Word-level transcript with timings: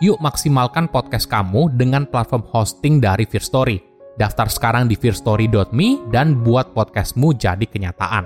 Yuk 0.00 0.16
maksimalkan 0.16 0.88
podcast 0.88 1.28
kamu 1.28 1.76
dengan 1.76 2.08
platform 2.08 2.48
hosting 2.48 3.04
dari 3.04 3.28
Fear 3.28 3.44
Story. 3.44 3.76
Daftar 4.16 4.48
sekarang 4.48 4.88
di 4.88 4.96
fearstory.me 4.96 6.08
dan 6.08 6.40
buat 6.40 6.72
podcastmu 6.72 7.36
jadi 7.36 7.68
kenyataan. 7.68 8.24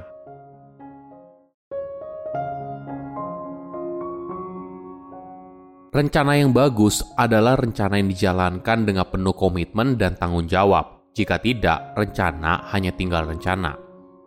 Rencana 5.91 6.39
yang 6.39 6.55
bagus 6.55 7.02
adalah 7.19 7.58
rencana 7.58 7.98
yang 7.98 8.06
dijalankan 8.06 8.86
dengan 8.86 9.11
penuh 9.11 9.34
komitmen 9.34 9.98
dan 9.98 10.14
tanggung 10.14 10.47
jawab. 10.47 11.11
Jika 11.11 11.42
tidak, 11.42 11.98
rencana 11.98 12.70
hanya 12.70 12.95
tinggal 12.95 13.27
rencana. 13.27 13.75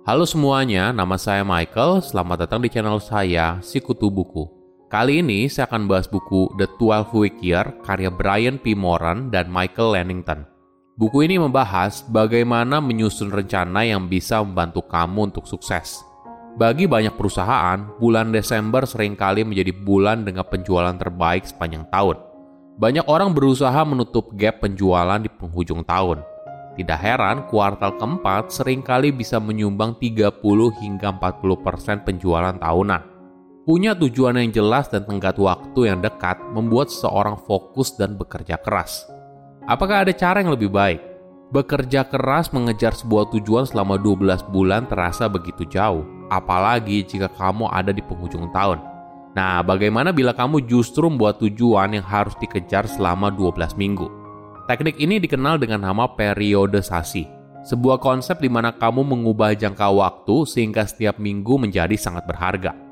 Halo 0.04 0.28
semuanya, 0.28 0.92
nama 0.92 1.16
saya 1.16 1.48
Michael. 1.48 2.04
Selamat 2.04 2.44
datang 2.44 2.60
di 2.60 2.68
channel 2.68 3.00
saya, 3.00 3.64
Sikutu 3.64 4.12
Buku. 4.12 4.57
Kali 4.88 5.20
ini 5.20 5.52
saya 5.52 5.68
akan 5.68 5.84
bahas 5.84 6.08
buku 6.08 6.48
The 6.56 6.64
12 6.80 7.12
Week 7.20 7.36
Year 7.44 7.76
karya 7.84 8.08
Brian 8.08 8.56
P. 8.56 8.72
Moran 8.72 9.28
dan 9.28 9.52
Michael 9.52 10.00
Lennington. 10.00 10.48
Buku 10.96 11.28
ini 11.28 11.36
membahas 11.36 12.08
bagaimana 12.08 12.80
menyusun 12.80 13.28
rencana 13.28 13.84
yang 13.84 14.08
bisa 14.08 14.40
membantu 14.40 14.88
kamu 14.88 15.28
untuk 15.28 15.44
sukses. 15.44 16.00
Bagi 16.56 16.88
banyak 16.88 17.20
perusahaan, 17.20 17.84
bulan 18.00 18.32
Desember 18.32 18.88
sering 18.88 19.20
kali 19.20 19.44
menjadi 19.44 19.76
bulan 19.76 20.24
dengan 20.24 20.48
penjualan 20.48 20.96
terbaik 20.96 21.44
sepanjang 21.44 21.84
tahun. 21.92 22.24
Banyak 22.80 23.12
orang 23.12 23.36
berusaha 23.36 23.84
menutup 23.84 24.32
gap 24.40 24.64
penjualan 24.64 25.20
di 25.20 25.28
penghujung 25.28 25.84
tahun. 25.84 26.24
Tidak 26.80 27.00
heran, 27.04 27.44
kuartal 27.52 28.00
keempat 28.00 28.56
sering 28.56 28.80
kali 28.80 29.12
bisa 29.12 29.36
menyumbang 29.36 30.00
30 30.00 30.32
hingga 30.80 31.12
40% 31.12 32.08
penjualan 32.08 32.56
tahunan. 32.56 33.17
Punya 33.68 33.92
tujuan 34.00 34.40
yang 34.40 34.56
jelas 34.56 34.88
dan 34.88 35.04
tenggat 35.04 35.36
waktu 35.36 35.92
yang 35.92 36.00
dekat 36.00 36.40
membuat 36.56 36.88
seseorang 36.88 37.36
fokus 37.36 38.00
dan 38.00 38.16
bekerja 38.16 38.56
keras. 38.64 39.04
Apakah 39.68 40.08
ada 40.08 40.16
cara 40.16 40.40
yang 40.40 40.56
lebih 40.56 40.72
baik? 40.72 41.04
Bekerja 41.52 42.08
keras 42.08 42.56
mengejar 42.56 42.96
sebuah 42.96 43.28
tujuan 43.36 43.68
selama 43.68 44.00
12 44.00 44.56
bulan 44.56 44.88
terasa 44.88 45.28
begitu 45.28 45.68
jauh 45.68 46.08
apalagi 46.32 47.04
jika 47.04 47.28
kamu 47.28 47.68
ada 47.68 47.92
di 47.92 48.00
penghujung 48.00 48.48
tahun. 48.56 48.80
Nah, 49.36 49.60
bagaimana 49.68 50.16
bila 50.16 50.32
kamu 50.32 50.64
justru 50.64 51.12
membuat 51.12 51.44
tujuan 51.44 51.92
yang 51.92 52.08
harus 52.08 52.40
dikejar 52.40 52.88
selama 52.88 53.36
12 53.36 53.76
minggu? 53.76 54.08
Teknik 54.72 54.96
ini 54.96 55.20
dikenal 55.20 55.60
dengan 55.60 55.92
nama 55.92 56.08
periodisasi, 56.08 57.28
sebuah 57.68 58.00
konsep 58.00 58.40
di 58.40 58.48
mana 58.48 58.72
kamu 58.72 59.04
mengubah 59.04 59.60
jangka 59.60 59.92
waktu 59.92 60.48
sehingga 60.48 60.88
setiap 60.88 61.20
minggu 61.20 61.60
menjadi 61.60 62.00
sangat 62.00 62.24
berharga. 62.24 62.87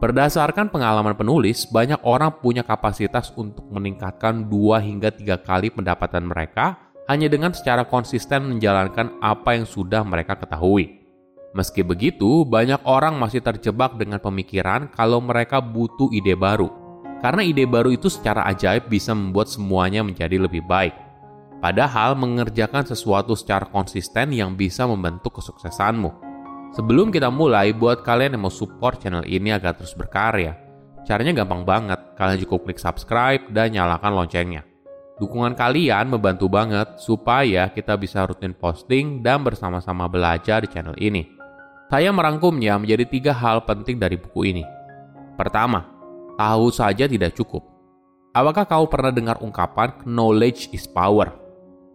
Berdasarkan 0.00 0.72
pengalaman 0.72 1.12
penulis, 1.12 1.68
banyak 1.68 2.00
orang 2.08 2.32
punya 2.40 2.64
kapasitas 2.64 3.36
untuk 3.36 3.68
meningkatkan 3.68 4.48
dua 4.48 4.80
hingga 4.80 5.12
tiga 5.12 5.36
kali 5.36 5.68
pendapatan 5.68 6.24
mereka 6.24 6.88
hanya 7.04 7.28
dengan 7.28 7.52
secara 7.52 7.84
konsisten 7.84 8.48
menjalankan 8.48 9.20
apa 9.20 9.60
yang 9.60 9.68
sudah 9.68 10.00
mereka 10.00 10.40
ketahui. 10.40 11.04
Meski 11.52 11.84
begitu, 11.84 12.48
banyak 12.48 12.80
orang 12.88 13.20
masih 13.20 13.44
terjebak 13.44 14.00
dengan 14.00 14.24
pemikiran 14.24 14.88
kalau 14.88 15.20
mereka 15.20 15.60
butuh 15.60 16.08
ide 16.16 16.32
baru. 16.32 16.72
Karena 17.20 17.44
ide 17.44 17.68
baru 17.68 17.92
itu 17.92 18.08
secara 18.08 18.48
ajaib 18.48 18.88
bisa 18.88 19.12
membuat 19.12 19.52
semuanya 19.52 20.00
menjadi 20.00 20.40
lebih 20.40 20.64
baik. 20.64 20.96
Padahal 21.60 22.16
mengerjakan 22.16 22.88
sesuatu 22.88 23.36
secara 23.36 23.68
konsisten 23.68 24.32
yang 24.32 24.56
bisa 24.56 24.88
membentuk 24.88 25.44
kesuksesanmu. 25.44 26.29
Sebelum 26.70 27.10
kita 27.10 27.34
mulai, 27.34 27.74
buat 27.74 28.06
kalian 28.06 28.38
yang 28.38 28.46
mau 28.46 28.54
support 28.54 29.02
channel 29.02 29.26
ini 29.26 29.50
agar 29.50 29.74
terus 29.74 29.90
berkarya, 29.90 30.54
caranya 31.02 31.42
gampang 31.42 31.66
banget. 31.66 31.98
Kalian 32.14 32.38
cukup 32.46 32.70
klik 32.70 32.78
subscribe 32.78 33.42
dan 33.50 33.74
nyalakan 33.74 34.14
loncengnya. 34.14 34.62
Dukungan 35.18 35.58
kalian 35.58 36.06
membantu 36.08 36.46
banget 36.46 36.96
supaya 37.02 37.68
kita 37.74 37.98
bisa 37.98 38.22
rutin 38.22 38.54
posting 38.54 39.20
dan 39.20 39.42
bersama-sama 39.42 40.06
belajar 40.06 40.62
di 40.62 40.70
channel 40.70 40.94
ini. 40.96 41.26
Saya 41.90 42.14
merangkumnya 42.14 42.78
menjadi 42.78 43.04
tiga 43.04 43.32
hal 43.34 43.66
penting 43.66 43.98
dari 43.98 44.14
buku 44.14 44.54
ini. 44.54 44.62
Pertama, 45.34 45.90
tahu 46.38 46.70
saja 46.70 47.10
tidak 47.10 47.34
cukup. 47.34 47.66
Apakah 48.30 48.62
kau 48.62 48.86
pernah 48.86 49.10
dengar 49.10 49.42
ungkapan 49.42 50.06
knowledge 50.06 50.70
is 50.70 50.86
power? 50.86 51.34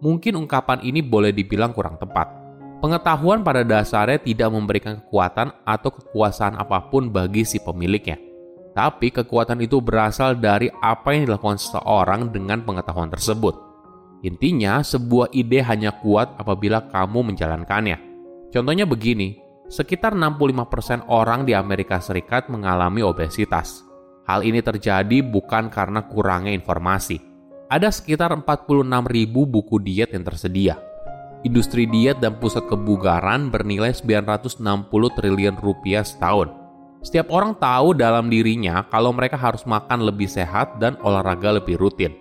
Mungkin 0.03 0.35
ungkapan 0.35 0.83
ini 0.83 0.99
boleh 0.99 1.31
dibilang 1.31 1.71
kurang 1.71 1.95
tepat. 1.95 2.44
Pengetahuan 2.83 3.41
pada 3.41 3.63
dasarnya 3.63 4.19
tidak 4.19 4.49
memberikan 4.51 4.99
kekuatan 4.99 5.51
atau 5.63 5.89
kekuasaan 5.95 6.59
apa 6.59 6.91
pun 6.91 7.07
bagi 7.07 7.47
si 7.47 7.57
pemiliknya. 7.63 8.19
Tapi 8.75 9.07
kekuatan 9.07 9.63
itu 9.63 9.79
berasal 9.79 10.35
dari 10.35 10.67
apa 10.83 11.15
yang 11.15 11.31
dilakukan 11.31 11.55
seseorang 11.55 12.35
dengan 12.35 12.59
pengetahuan 12.67 13.07
tersebut. 13.07 13.55
Intinya, 14.27 14.83
sebuah 14.83 15.31
ide 15.31 15.63
hanya 15.63 15.95
kuat 15.95 16.35
apabila 16.35 16.91
kamu 16.91 17.31
menjalankannya. 17.31 17.97
Contohnya 18.51 18.83
begini, 18.83 19.39
sekitar 19.71 20.11
65% 20.11 21.07
orang 21.07 21.47
di 21.47 21.55
Amerika 21.55 22.03
Serikat 22.03 22.51
mengalami 22.51 22.99
obesitas. 22.99 23.85
Hal 24.25 24.41
ini 24.43 24.59
terjadi 24.59 25.21
bukan 25.23 25.71
karena 25.71 26.03
kurangnya 26.09 26.51
informasi. 26.51 27.21
Ada 27.69 27.93
sekitar 27.93 28.33
46 28.33 29.05
ribu 29.05 29.45
buku 29.45 29.77
diet 29.79 30.11
yang 30.11 30.25
tersedia. 30.25 30.94
Industri 31.43 31.89
diet 31.89 32.23
dan 32.23 32.39
pusat 32.39 32.69
kebugaran 32.69 33.51
bernilai 33.51 33.91
960 33.91 34.61
triliun 34.91 35.57
rupiah 35.59 36.05
setahun. 36.05 36.53
Setiap 37.03 37.29
orang 37.29 37.53
tahu 37.57 37.93
dalam 37.93 38.31
dirinya 38.31 38.85
kalau 38.87 39.11
mereka 39.11 39.35
harus 39.35 39.67
makan 39.67 40.07
lebih 40.07 40.25
sehat 40.25 40.79
dan 40.79 40.95
olahraga 41.03 41.59
lebih 41.59 41.75
rutin. 41.75 42.15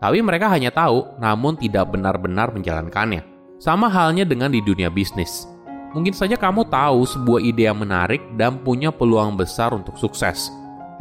Tapi 0.00 0.22
mereka 0.24 0.48
hanya 0.48 0.72
tahu, 0.72 1.04
namun 1.20 1.60
tidak 1.60 1.92
benar-benar 1.92 2.48
menjalankannya. 2.54 3.20
Sama 3.60 3.92
halnya 3.92 4.24
dengan 4.24 4.48
di 4.48 4.64
dunia 4.64 4.88
bisnis 4.88 5.44
Mungkin 5.90 6.14
saja 6.14 6.38
kamu 6.38 6.70
tahu 6.70 7.02
sebuah 7.02 7.42
ide 7.42 7.66
yang 7.66 7.82
menarik 7.82 8.22
dan 8.38 8.62
punya 8.62 8.94
peluang 8.94 9.34
besar 9.34 9.74
untuk 9.74 9.98
sukses, 9.98 10.46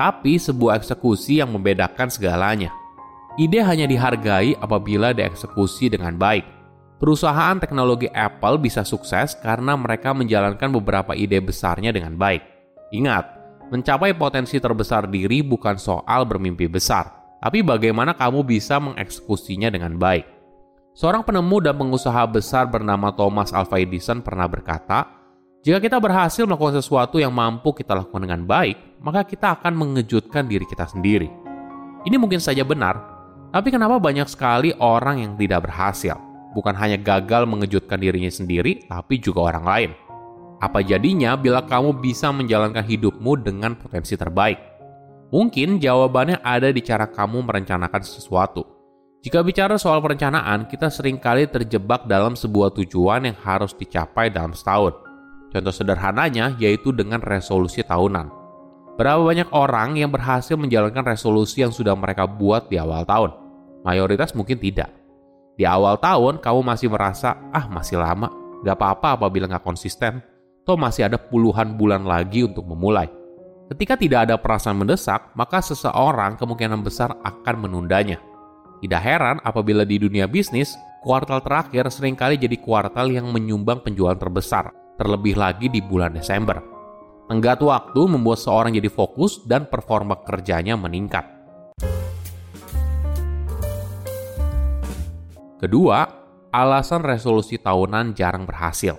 tapi 0.01 0.42
sebuah 0.42 0.81
eksekusi 0.81 1.45
yang 1.45 1.54
membedakan 1.54 2.10
segalanya. 2.10 2.74
Ide 3.38 3.62
hanya 3.62 3.86
dihargai 3.86 4.57
apabila 4.57 5.13
dieksekusi 5.13 5.94
dengan 5.94 6.18
baik. 6.18 6.42
Perusahaan 7.00 7.56
teknologi 7.63 8.12
Apple 8.12 8.60
bisa 8.60 8.84
sukses 8.84 9.31
karena 9.40 9.72
mereka 9.80 10.12
menjalankan 10.12 10.68
beberapa 10.68 11.16
ide 11.16 11.40
besarnya 11.40 11.96
dengan 11.96 12.19
baik. 12.19 12.44
Ingat, 12.92 13.24
mencapai 13.72 14.12
potensi 14.19 14.60
terbesar 14.60 15.07
diri 15.07 15.40
bukan 15.40 15.80
soal 15.80 16.28
bermimpi 16.28 16.68
besar, 16.68 17.40
tapi 17.40 17.63
bagaimana 17.63 18.12
kamu 18.19 18.44
bisa 18.44 18.84
mengeksekusinya 18.84 19.72
dengan 19.72 19.96
baik. 19.96 20.28
Seorang 20.92 21.24
penemu 21.24 21.63
dan 21.63 21.80
pengusaha 21.80 22.28
besar 22.28 22.68
bernama 22.68 23.16
Thomas 23.16 23.56
Alva 23.56 23.80
Edison 23.80 24.19
pernah 24.19 24.51
berkata, 24.51 25.07
Jika 25.63 25.80
kita 25.80 26.04
berhasil 26.04 26.44
melakukan 26.44 26.84
sesuatu 26.84 27.16
yang 27.16 27.31
mampu 27.31 27.72
kita 27.72 27.96
lakukan 27.96 28.28
dengan 28.28 28.44
baik, 28.44 29.00
maka 29.00 29.24
kita 29.24 29.56
akan 29.56 29.72
mengejutkan 29.72 30.51
diri 30.51 30.68
kita 30.68 30.84
sendiri. 30.84 31.31
Ini 32.04 32.19
mungkin 32.19 32.44
saja 32.44 32.68
benar, 32.68 33.00
tapi 33.56 33.72
kenapa 33.72 34.04
banyak 34.04 34.28
sekali 34.28 34.75
orang 34.84 35.24
yang 35.24 35.40
tidak 35.40 35.63
berhasil? 35.63 36.28
Bukan 36.54 36.74
hanya 36.78 36.98
gagal 36.98 37.46
mengejutkan 37.46 38.01
dirinya 38.01 38.30
sendiri, 38.30 38.86
tapi 38.90 39.22
juga 39.22 39.54
orang 39.54 39.66
lain. 39.66 39.92
Apa 40.60 40.84
jadinya 40.84 41.40
bila 41.40 41.63
kamu 41.63 42.04
bisa 42.04 42.34
menjalankan 42.36 42.84
hidupmu 42.84 43.40
dengan 43.40 43.80
potensi 43.80 44.18
terbaik? 44.19 44.60
Mungkin 45.30 45.78
jawabannya 45.78 46.42
ada 46.42 46.74
di 46.74 46.81
cara 46.81 47.06
kamu 47.06 47.46
merencanakan 47.46 48.01
sesuatu. 48.01 48.66
Jika 49.19 49.46
bicara 49.46 49.75
soal 49.78 50.01
perencanaan, 50.01 50.66
kita 50.66 50.90
sering 50.90 51.19
kali 51.19 51.46
terjebak 51.46 52.07
dalam 52.10 52.34
sebuah 52.34 52.74
tujuan 52.75 53.30
yang 53.30 53.38
harus 53.40 53.75
dicapai 53.75 54.31
dalam 54.31 54.56
setahun. 54.56 54.96
Contoh 55.54 55.74
sederhananya 55.74 56.56
yaitu 56.57 56.92
dengan 56.92 57.22
resolusi 57.24 57.86
tahunan. 57.86 58.31
Berapa 59.00 59.24
banyak 59.24 59.50
orang 59.56 59.96
yang 59.96 60.12
berhasil 60.12 60.60
menjalankan 60.60 61.07
resolusi 61.07 61.63
yang 61.63 61.72
sudah 61.72 61.96
mereka 61.96 62.28
buat 62.28 62.68
di 62.68 62.75
awal 62.75 63.07
tahun? 63.07 63.31
Mayoritas 63.88 64.36
mungkin 64.36 64.60
tidak. 64.60 64.99
Di 65.59 65.67
awal 65.67 66.00
tahun, 66.00 66.39
kamu 66.39 66.63
masih 66.63 66.88
merasa, 66.88 67.35
ah 67.51 67.67
masih 67.67 68.00
lama, 68.00 68.31
gak 68.63 68.79
apa-apa 68.79 69.19
apabila 69.19 69.44
gak 69.44 69.67
konsisten, 69.67 70.23
toh 70.63 70.79
masih 70.79 71.11
ada 71.11 71.19
puluhan 71.19 71.75
bulan 71.75 72.07
lagi 72.07 72.47
untuk 72.47 72.63
memulai. 72.63 73.11
Ketika 73.67 74.00
tidak 74.00 74.31
ada 74.31 74.39
perasaan 74.39 74.79
mendesak, 74.79 75.35
maka 75.35 75.59
seseorang 75.59 76.39
kemungkinan 76.39 76.79
besar 76.79 77.11
akan 77.27 77.67
menundanya. 77.67 78.23
Tidak 78.79 79.01
heran 79.03 79.44
apabila 79.44 79.83
di 79.83 80.00
dunia 80.00 80.31
bisnis, 80.31 80.79
kuartal 81.03 81.44
terakhir 81.44 81.91
sering 81.91 82.15
kali 82.15 82.39
jadi 82.39 82.55
kuartal 82.55 83.12
yang 83.12 83.27
menyumbang 83.27 83.83
penjualan 83.83 84.15
terbesar, 84.15 84.71
terlebih 84.95 85.35
lagi 85.35 85.67
di 85.67 85.83
bulan 85.83 86.15
Desember. 86.15 86.63
Tenggat 87.27 87.59
waktu 87.59 88.01
membuat 88.07 88.39
seorang 88.39 88.73
jadi 88.79 88.88
fokus 88.88 89.44
dan 89.44 89.67
performa 89.67 90.23
kerjanya 90.23 90.79
meningkat. 90.79 91.38
Kedua, 95.59 96.07
alasan 96.56 97.03
resolusi 97.03 97.59
tahunan 97.59 98.15
jarang 98.15 98.47
berhasil. 98.47 98.95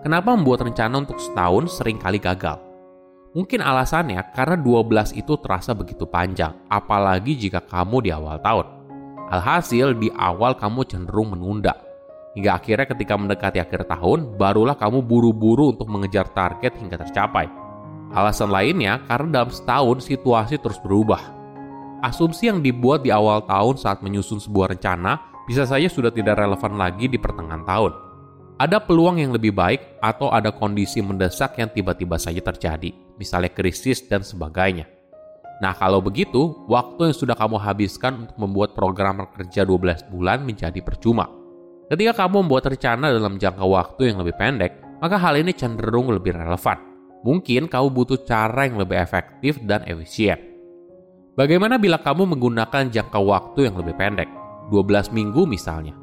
Kenapa 0.00 0.32
membuat 0.32 0.64
rencana 0.64 1.04
untuk 1.04 1.20
setahun 1.20 1.76
sering 1.76 2.00
kali 2.00 2.16
gagal? 2.16 2.56
Mungkin 3.36 3.60
alasannya 3.60 4.32
karena 4.32 4.56
12 4.56 5.12
itu 5.12 5.36
terasa 5.36 5.76
begitu 5.76 6.08
panjang, 6.08 6.56
apalagi 6.72 7.36
jika 7.36 7.60
kamu 7.60 8.08
di 8.08 8.10
awal 8.16 8.40
tahun. 8.40 8.64
Alhasil, 9.28 9.92
di 10.00 10.08
awal 10.16 10.56
kamu 10.56 10.88
cenderung 10.88 11.36
menunda. 11.36 11.76
Hingga 12.32 12.56
akhirnya 12.56 12.88
ketika 12.88 13.20
mendekati 13.20 13.60
akhir 13.60 13.84
tahun, 13.84 14.40
barulah 14.40 14.80
kamu 14.80 15.04
buru-buru 15.04 15.76
untuk 15.76 15.92
mengejar 15.92 16.32
target 16.32 16.80
hingga 16.80 16.96
tercapai. 16.96 17.44
Alasan 18.16 18.48
lainnya 18.48 19.04
karena 19.04 19.44
dalam 19.44 19.52
setahun 19.52 20.08
situasi 20.08 20.56
terus 20.56 20.80
berubah. 20.80 21.20
Asumsi 22.00 22.48
yang 22.48 22.64
dibuat 22.64 23.04
di 23.04 23.12
awal 23.12 23.44
tahun 23.44 23.76
saat 23.76 24.00
menyusun 24.00 24.40
sebuah 24.40 24.72
rencana 24.72 25.33
bisa 25.44 25.68
saja 25.68 25.88
sudah 25.88 26.12
tidak 26.12 26.40
relevan 26.40 26.76
lagi 26.76 27.08
di 27.08 27.20
pertengahan 27.20 27.64
tahun. 27.64 27.92
Ada 28.54 28.78
peluang 28.82 29.18
yang 29.18 29.34
lebih 29.34 29.50
baik 29.50 29.98
atau 29.98 30.30
ada 30.30 30.54
kondisi 30.54 31.02
mendesak 31.02 31.58
yang 31.58 31.68
tiba-tiba 31.74 32.16
saja 32.16 32.38
terjadi 32.38 33.04
misalnya 33.18 33.50
krisis 33.50 34.02
dan 34.06 34.22
sebagainya. 34.22 34.86
Nah, 35.62 35.72
kalau 35.78 36.02
begitu, 36.02 36.66
waktu 36.66 37.10
yang 37.10 37.16
sudah 37.16 37.38
kamu 37.38 37.62
habiskan 37.62 38.26
untuk 38.26 38.36
membuat 38.42 38.74
program 38.74 39.22
kerja 39.30 39.62
12 39.62 40.10
bulan 40.10 40.42
menjadi 40.42 40.82
percuma. 40.82 41.30
Ketika 41.86 42.26
kamu 42.26 42.44
membuat 42.44 42.74
rencana 42.74 43.14
dalam 43.14 43.38
jangka 43.38 43.62
waktu 43.62 44.02
yang 44.10 44.18
lebih 44.24 44.34
pendek, 44.34 44.72
maka 44.98 45.14
hal 45.20 45.38
ini 45.38 45.54
cenderung 45.54 46.10
lebih 46.10 46.34
relevan. 46.34 46.78
Mungkin 47.22 47.70
kamu 47.70 47.88
butuh 47.94 48.18
cara 48.26 48.66
yang 48.66 48.82
lebih 48.82 48.98
efektif 48.98 49.62
dan 49.64 49.86
efisien. 49.86 50.36
Bagaimana 51.38 51.78
bila 51.78 52.02
kamu 52.02 52.34
menggunakan 52.34 52.90
jangka 52.90 53.20
waktu 53.22 53.70
yang 53.70 53.78
lebih 53.78 53.94
pendek, 53.96 54.28
12 54.82 55.14
minggu 55.14 55.46
misalnya? 55.46 55.94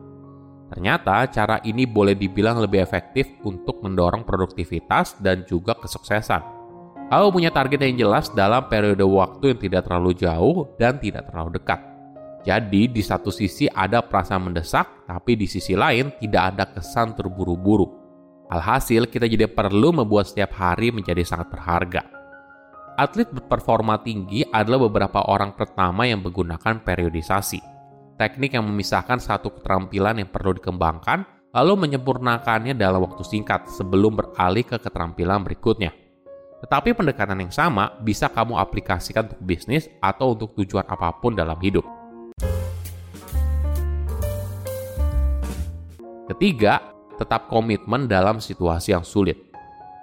Ternyata 0.72 1.28
cara 1.28 1.60
ini 1.68 1.84
boleh 1.84 2.16
dibilang 2.16 2.64
lebih 2.64 2.80
efektif 2.80 3.28
untuk 3.44 3.84
mendorong 3.84 4.24
produktivitas 4.24 5.20
dan 5.20 5.44
juga 5.44 5.76
kesuksesan. 5.76 6.64
Kamu 7.12 7.28
punya 7.36 7.52
target 7.52 7.84
yang 7.84 8.08
jelas 8.08 8.32
dalam 8.32 8.72
periode 8.72 9.04
waktu 9.04 9.52
yang 9.52 9.60
tidak 9.60 9.82
terlalu 9.84 10.16
jauh 10.16 10.72
dan 10.80 10.96
tidak 10.96 11.28
terlalu 11.28 11.60
dekat. 11.60 11.80
Jadi 12.48 12.88
di 12.88 13.04
satu 13.04 13.36
sisi 13.36 13.68
ada 13.68 14.00
perasaan 14.00 14.48
mendesak, 14.48 15.04
tapi 15.04 15.36
di 15.36 15.44
sisi 15.44 15.76
lain 15.76 16.16
tidak 16.24 16.56
ada 16.56 16.64
kesan 16.72 17.20
terburu-buru. 17.20 17.92
Alhasil 18.48 19.12
kita 19.12 19.28
jadi 19.28 19.52
perlu 19.52 19.92
membuat 19.92 20.32
setiap 20.32 20.56
hari 20.56 20.96
menjadi 20.96 21.28
sangat 21.28 21.52
berharga. 21.52 22.02
Atlet 22.96 23.28
berperforma 23.28 24.00
tinggi 24.04 24.48
adalah 24.48 24.88
beberapa 24.88 25.24
orang 25.28 25.52
pertama 25.56 26.08
yang 26.08 26.24
menggunakan 26.24 26.80
periodisasi. 26.80 27.71
Teknik 28.22 28.54
yang 28.54 28.70
memisahkan 28.70 29.18
satu 29.18 29.50
keterampilan 29.50 30.22
yang 30.22 30.30
perlu 30.30 30.54
dikembangkan, 30.54 31.26
lalu 31.58 31.74
menyempurnakannya 31.74 32.78
dalam 32.78 33.02
waktu 33.02 33.26
singkat 33.26 33.66
sebelum 33.66 34.14
beralih 34.14 34.62
ke 34.62 34.78
keterampilan 34.78 35.42
berikutnya. 35.42 35.90
Tetapi 36.62 36.94
pendekatan 36.94 37.42
yang 37.42 37.50
sama 37.50 37.98
bisa 37.98 38.30
kamu 38.30 38.62
aplikasikan 38.62 39.26
untuk 39.26 39.42
bisnis 39.42 39.90
atau 39.98 40.38
untuk 40.38 40.54
tujuan 40.54 40.86
apa 40.86 41.18
pun 41.18 41.34
dalam 41.34 41.58
hidup. 41.66 41.82
Ketiga, 46.30 46.94
tetap 47.18 47.50
komitmen 47.50 48.06
dalam 48.06 48.38
situasi 48.38 48.94
yang 48.94 49.02
sulit. 49.02 49.50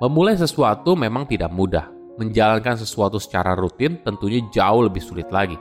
Memulai 0.03 0.35
sesuatu 0.35 0.99
memang 0.99 1.23
tidak 1.31 1.55
mudah. 1.55 1.87
Menjalankan 2.19 2.82
sesuatu 2.82 3.23
secara 3.23 3.55
rutin 3.55 4.03
tentunya 4.03 4.43
jauh 4.50 4.91
lebih 4.91 5.06
sulit 5.06 5.31
lagi. 5.31 5.55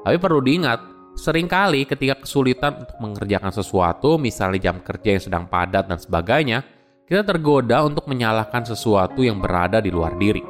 Tapi 0.00 0.16
perlu 0.16 0.40
diingat, 0.40 0.93
sering 1.14 1.46
kali 1.46 1.86
ketika 1.86 2.22
kesulitan 2.22 2.84
untuk 2.84 2.98
mengerjakan 2.98 3.54
sesuatu, 3.54 4.18
misalnya 4.18 4.70
jam 4.70 4.76
kerja 4.82 5.08
yang 5.18 5.22
sedang 5.22 5.44
padat 5.46 5.86
dan 5.86 5.98
sebagainya, 5.98 6.66
kita 7.04 7.22
tergoda 7.22 7.84
untuk 7.84 8.08
menyalahkan 8.08 8.64
sesuatu 8.64 9.20
yang 9.22 9.38
berada 9.38 9.78
di 9.78 9.92
luar 9.92 10.16
diri. 10.16 10.42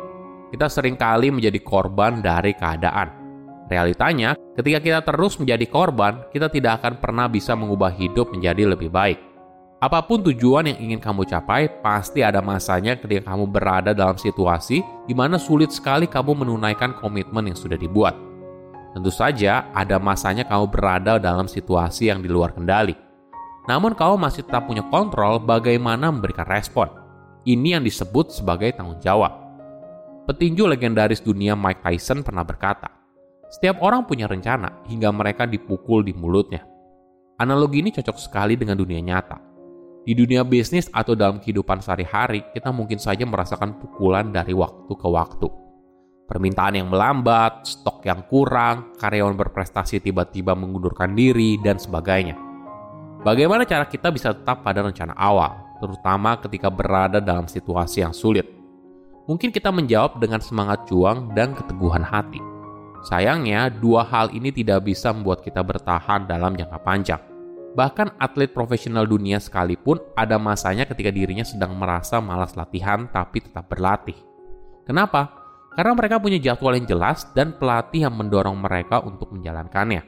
Kita 0.54 0.70
sering 0.70 0.94
kali 0.94 1.34
menjadi 1.34 1.58
korban 1.60 2.22
dari 2.22 2.54
keadaan. 2.54 3.10
Realitanya, 3.66 4.38
ketika 4.54 4.78
kita 4.78 5.00
terus 5.02 5.40
menjadi 5.40 5.66
korban, 5.66 6.28
kita 6.30 6.46
tidak 6.52 6.78
akan 6.78 7.00
pernah 7.00 7.26
bisa 7.26 7.58
mengubah 7.58 7.90
hidup 7.90 8.30
menjadi 8.30 8.70
lebih 8.70 8.92
baik. 8.92 9.18
Apa 9.82 10.00
pun 10.00 10.24
tujuan 10.24 10.70
yang 10.70 10.78
ingin 10.80 11.00
kamu 11.02 11.28
capai, 11.28 11.68
pasti 11.82 12.24
ada 12.24 12.40
masanya 12.40 12.96
ketika 12.96 13.34
kamu 13.34 13.50
berada 13.50 13.92
dalam 13.92 14.16
situasi 14.16 14.80
di 14.80 15.12
mana 15.12 15.36
sulit 15.36 15.74
sekali 15.74 16.08
kamu 16.08 16.46
menunaikan 16.46 16.96
komitmen 17.02 17.52
yang 17.52 17.58
sudah 17.58 17.76
dibuat. 17.76 18.33
Tentu 18.94 19.10
saja, 19.10 19.74
ada 19.74 19.98
masanya 19.98 20.46
kamu 20.46 20.70
berada 20.70 21.18
dalam 21.18 21.50
situasi 21.50 22.14
yang 22.14 22.22
di 22.22 22.30
luar 22.30 22.54
kendali 22.54 22.94
namun 23.64 23.96
kamu 23.96 24.20
masih 24.20 24.44
tetap 24.44 24.68
punya 24.68 24.84
kontrol 24.92 25.40
bagaimana 25.40 26.12
memberikan 26.12 26.44
respon. 26.44 26.88
Ini 27.44 27.80
yang 27.80 27.84
disebut 27.84 28.32
sebagai 28.32 28.72
tanggung 28.76 29.00
jawab. 29.00 29.32
Petinju 30.24 30.64
legendaris 30.64 31.20
dunia 31.20 31.52
Mike 31.52 31.84
Tyson 31.84 32.24
pernah 32.24 32.44
berkata, 32.44 32.88
setiap 33.52 33.80
orang 33.84 34.08
punya 34.08 34.24
rencana 34.24 34.84
hingga 34.88 35.12
mereka 35.12 35.44
dipukul 35.44 36.00
di 36.00 36.16
mulutnya. 36.16 36.64
Analogi 37.36 37.84
ini 37.84 37.92
cocok 37.92 38.16
sekali 38.16 38.56
dengan 38.56 38.80
dunia 38.80 39.00
nyata. 39.04 39.36
Di 40.04 40.12
dunia 40.12 40.44
bisnis 40.44 40.88
atau 40.92 41.16
dalam 41.16 41.40
kehidupan 41.40 41.80
sehari-hari, 41.80 42.44
kita 42.52 42.68
mungkin 42.68 43.00
saja 43.00 43.24
merasakan 43.24 43.80
pukulan 43.80 44.32
dari 44.32 44.52
waktu 44.52 44.92
ke 44.92 45.08
waktu. 45.08 45.48
Permintaan 46.24 46.80
yang 46.80 46.88
melambat, 46.88 47.68
stok 47.68 48.00
yang 48.08 48.24
kurang, 48.24 48.96
karyawan 48.96 49.36
berprestasi 49.36 50.00
tiba-tiba 50.00 50.56
mengundurkan 50.56 51.12
diri, 51.12 51.60
dan 51.60 51.76
sebagainya. 51.76 52.32
Bagaimana 53.20 53.68
cara 53.68 53.84
kita 53.84 54.08
bisa 54.08 54.32
tetap 54.32 54.64
pada 54.64 54.80
rencana 54.80 55.12
awal, 55.12 55.76
terutama 55.84 56.40
ketika 56.40 56.72
berada 56.72 57.20
dalam 57.20 57.44
situasi 57.44 58.00
yang 58.00 58.16
sulit? 58.16 58.48
Mungkin 59.28 59.52
kita 59.52 59.68
menjawab 59.68 60.16
dengan 60.16 60.40
semangat 60.40 60.88
juang 60.88 61.36
dan 61.36 61.52
keteguhan 61.52 62.04
hati. 62.04 62.40
Sayangnya, 63.04 63.68
dua 63.68 64.04
hal 64.08 64.32
ini 64.32 64.48
tidak 64.48 64.88
bisa 64.88 65.12
membuat 65.12 65.44
kita 65.44 65.60
bertahan 65.60 66.24
dalam 66.24 66.56
jangka 66.56 66.78
panjang. 66.80 67.20
Bahkan 67.76 68.16
atlet 68.16 68.48
profesional 68.48 69.04
dunia 69.04 69.36
sekalipun 69.36 70.00
ada 70.16 70.40
masanya 70.40 70.88
ketika 70.88 71.12
dirinya 71.12 71.44
sedang 71.44 71.76
merasa 71.76 72.16
malas 72.16 72.56
latihan 72.56 73.04
tapi 73.12 73.44
tetap 73.44 73.68
berlatih. 73.68 74.16
Kenapa? 74.88 75.43
Karena 75.74 75.92
mereka 75.98 76.22
punya 76.22 76.38
jadwal 76.38 76.78
yang 76.78 76.86
jelas 76.86 77.26
dan 77.34 77.58
pelatih 77.58 78.06
yang 78.06 78.14
mendorong 78.14 78.54
mereka 78.54 79.02
untuk 79.02 79.34
menjalankannya. 79.34 80.06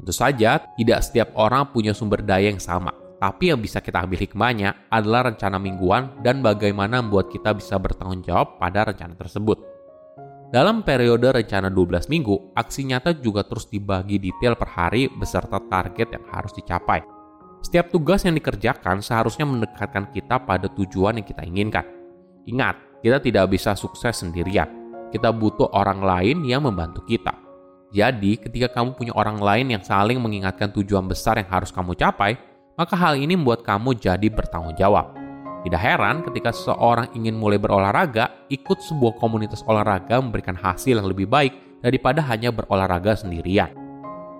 Tentu 0.00 0.12
saja, 0.12 0.56
tidak 0.72 1.04
setiap 1.04 1.36
orang 1.36 1.68
punya 1.68 1.92
sumber 1.92 2.24
daya 2.24 2.48
yang 2.48 2.60
sama. 2.60 2.96
Tapi 3.20 3.54
yang 3.54 3.60
bisa 3.60 3.78
kita 3.78 4.02
ambil 4.02 4.18
hikmahnya 4.18 4.90
adalah 4.90 5.30
rencana 5.30 5.60
mingguan 5.60 6.24
dan 6.26 6.42
bagaimana 6.42 6.98
membuat 6.98 7.30
kita 7.30 7.54
bisa 7.54 7.78
bertanggung 7.78 8.24
jawab 8.24 8.58
pada 8.58 8.88
rencana 8.88 9.14
tersebut. 9.14 9.62
Dalam 10.50 10.82
periode 10.82 11.30
rencana 11.30 11.70
12 11.70 12.10
minggu, 12.10 12.50
aksi 12.58 12.82
nyata 12.90 13.14
juga 13.14 13.46
terus 13.46 13.70
dibagi 13.70 14.18
detail 14.18 14.58
per 14.58 14.74
hari 14.74 15.06
beserta 15.06 15.62
target 15.70 16.18
yang 16.18 16.24
harus 16.34 16.52
dicapai. 16.56 17.00
Setiap 17.62 17.94
tugas 17.94 18.26
yang 18.26 18.34
dikerjakan 18.34 18.98
seharusnya 18.98 19.46
mendekatkan 19.46 20.10
kita 20.10 20.42
pada 20.42 20.66
tujuan 20.66 21.22
yang 21.22 21.26
kita 21.28 21.46
inginkan. 21.46 21.86
Ingat, 22.50 22.74
kita 23.06 23.22
tidak 23.22 23.54
bisa 23.54 23.78
sukses 23.78 24.18
sendirian. 24.18 24.81
Kita 25.12 25.28
butuh 25.28 25.68
orang 25.76 26.00
lain 26.00 26.40
yang 26.48 26.64
membantu 26.64 27.04
kita. 27.04 27.36
Jadi, 27.92 28.40
ketika 28.40 28.80
kamu 28.80 28.96
punya 28.96 29.12
orang 29.12 29.36
lain 29.36 29.76
yang 29.76 29.84
saling 29.84 30.16
mengingatkan 30.16 30.72
tujuan 30.72 31.04
besar 31.04 31.36
yang 31.36 31.52
harus 31.52 31.68
kamu 31.68 31.92
capai, 31.92 32.40
maka 32.72 32.96
hal 32.96 33.20
ini 33.20 33.36
membuat 33.36 33.60
kamu 33.60 33.92
jadi 34.00 34.32
bertanggung 34.32 34.72
jawab. 34.80 35.12
Tidak 35.62 35.76
heran 35.76 36.24
ketika 36.24 36.50
seseorang 36.50 37.12
ingin 37.12 37.36
mulai 37.36 37.60
berolahraga, 37.60 38.48
ikut 38.48 38.80
sebuah 38.80 39.20
komunitas 39.20 39.60
olahraga 39.68 40.18
memberikan 40.18 40.56
hasil 40.56 40.98
yang 40.98 41.06
lebih 41.06 41.28
baik 41.28 41.84
daripada 41.84 42.24
hanya 42.24 42.48
berolahraga 42.48 43.12
sendirian. 43.12 43.70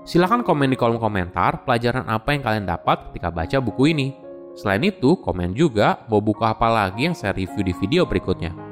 Silahkan 0.03 0.41
komen 0.41 0.73
di 0.73 0.81
kolom 0.81 0.99
komentar 0.99 1.63
pelajaran 1.63 2.09
apa 2.09 2.33
yang 2.35 2.43
kalian 2.43 2.67
dapat 2.67 3.13
ketika 3.13 3.29
baca 3.29 3.57
buku 3.61 3.93
ini. 3.93 4.09
Selain 4.57 4.83
itu, 4.83 5.15
komen 5.21 5.53
juga 5.53 6.03
mau 6.09 6.25
buku 6.25 6.43
apa 6.43 6.67
lagi 6.67 7.07
yang 7.07 7.15
saya 7.15 7.37
review 7.37 7.63
di 7.63 7.77
video 7.77 8.03
berikutnya. 8.03 8.72